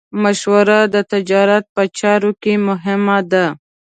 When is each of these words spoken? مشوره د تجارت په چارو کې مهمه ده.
مشوره 0.21 0.79
د 0.93 0.95
تجارت 1.11 1.65
په 1.75 1.83
چارو 1.99 2.31
کې 2.41 2.53
مهمه 2.67 3.17
ده. 3.31 3.45